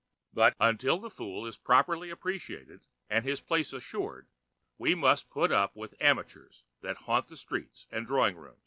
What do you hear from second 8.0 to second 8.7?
drawing room.